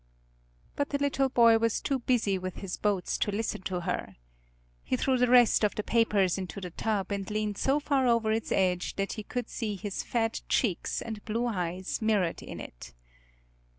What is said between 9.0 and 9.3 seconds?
he